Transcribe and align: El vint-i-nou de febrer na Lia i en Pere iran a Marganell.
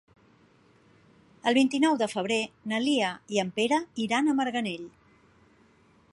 El 1.51 1.57
vint-i-nou 1.57 1.99
de 2.01 2.07
febrer 2.13 2.39
na 2.71 2.79
Lia 2.87 3.11
i 3.35 3.41
en 3.43 3.51
Pere 3.59 3.79
iran 4.07 4.31
a 4.31 4.35
Marganell. 4.39 4.89